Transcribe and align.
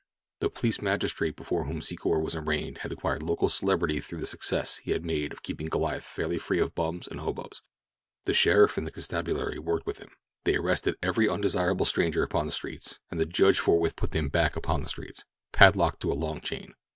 The 0.39 0.49
police 0.49 0.81
magistrate 0.81 1.35
before 1.35 1.65
whom 1.65 1.79
Secor 1.79 2.23
was 2.23 2.35
arraigned 2.35 2.79
had 2.79 2.91
acquired 2.91 3.21
local 3.21 3.49
celebrity 3.49 3.99
through 3.99 4.17
the 4.19 4.25
success 4.25 4.77
he 4.77 4.89
had 4.89 5.05
made 5.05 5.31
of 5.31 5.43
keeping 5.43 5.67
Goliath 5.69 6.03
fairly 6.03 6.39
free 6.39 6.57
of 6.57 6.73
bums 6.73 7.07
and 7.07 7.19
hoboes. 7.19 7.61
The 8.23 8.33
sheriff 8.33 8.79
and 8.79 8.87
the 8.87 8.89
constabulary 8.91 9.59
worked 9.59 9.85
with 9.85 9.99
him. 9.99 10.09
They 10.43 10.55
arrested 10.55 10.95
every 11.03 11.29
undesirable 11.29 11.85
stranger 11.85 12.23
upon 12.23 12.47
the 12.47 12.51
streets, 12.51 12.97
and 13.11 13.19
the 13.19 13.27
judge 13.27 13.59
forthwith 13.59 13.95
put 13.95 14.09
them 14.09 14.29
back 14.29 14.55
upon 14.55 14.81
the 14.81 14.89
streets, 14.89 15.23
padlocked 15.51 15.99
to 16.01 16.11
a 16.11 16.15
long 16.17 16.41
chain. 16.41 16.73